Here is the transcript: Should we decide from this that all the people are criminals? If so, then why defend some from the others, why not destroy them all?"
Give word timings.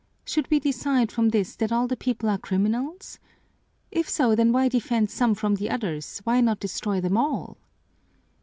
Should 0.25 0.49
we 0.49 0.59
decide 0.59 1.11
from 1.11 1.29
this 1.29 1.55
that 1.57 1.71
all 1.71 1.85
the 1.87 1.95
people 1.95 2.27
are 2.27 2.39
criminals? 2.39 3.19
If 3.91 4.09
so, 4.09 4.33
then 4.33 4.51
why 4.51 4.67
defend 4.67 5.11
some 5.11 5.35
from 5.35 5.53
the 5.57 5.69
others, 5.69 6.21
why 6.23 6.41
not 6.41 6.59
destroy 6.59 6.99
them 6.99 7.17
all?" 7.17 7.57